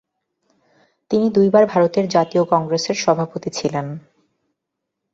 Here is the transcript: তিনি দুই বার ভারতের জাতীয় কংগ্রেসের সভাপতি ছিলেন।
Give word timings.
তিনি 1.11 1.27
দুই 1.29 1.47
বার 1.49 1.63
ভারতের 1.65 2.05
জাতীয় 2.09 2.43
কংগ্রেসের 2.45 2.97
সভাপতি 2.97 3.49
ছিলেন। 3.49 3.87